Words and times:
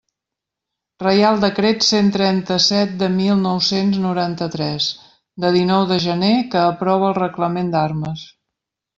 Reial 1.01 1.35
Decret 1.41 1.83
cent 1.87 2.07
trenta-set 2.15 2.95
de 3.03 3.09
mil 3.17 3.35
nou-cents 3.41 3.99
noranta-tres, 4.05 4.87
de 5.45 5.51
dinou 5.57 5.85
de 5.91 5.99
gener, 6.07 6.33
que 6.55 6.63
aprova 6.71 7.11
el 7.11 7.17
Reglament 7.19 7.69
d'Armes. 7.77 8.25